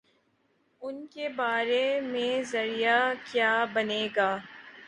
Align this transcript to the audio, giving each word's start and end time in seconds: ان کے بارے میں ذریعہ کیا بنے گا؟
ان 0.81 1.05
کے 1.07 1.29
بارے 1.29 1.83
میں 2.01 2.41
ذریعہ 2.43 2.99
کیا 3.31 3.53
بنے 3.73 4.07
گا؟ 4.15 4.35